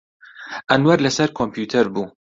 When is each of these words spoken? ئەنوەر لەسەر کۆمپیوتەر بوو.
ئەنوەر 0.69 0.99
لەسەر 1.05 1.29
کۆمپیوتەر 1.37 1.85
بوو. 1.93 2.05